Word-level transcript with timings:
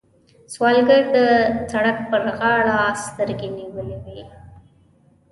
سوالګر 0.53 1.03
د 1.15 1.17
سړک 1.71 1.97
پر 2.09 2.23
غاړه 2.37 2.77
سترګې 3.05 3.49
نیولې 3.57 3.97
وي 4.03 4.21